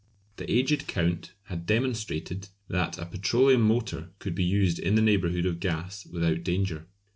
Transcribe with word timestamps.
The 0.37 0.51
aged 0.51 0.87
Count 0.87 1.33
had 1.43 1.67
demonstrated 1.67 2.47
that 2.67 2.97
a 2.97 3.05
petroleum 3.05 3.61
motor 3.61 4.09
could 4.17 4.33
be 4.33 4.43
used 4.43 4.79
in 4.79 4.95
the 4.95 4.99
neighbourhood 5.03 5.45
of 5.45 5.59
gas 5.59 6.07
without 6.07 6.43
danger. 6.43 6.87